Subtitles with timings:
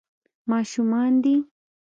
[0.49, 1.35] ماشومان دي.